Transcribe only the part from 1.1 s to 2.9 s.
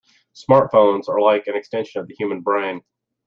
like an extension of the human brain.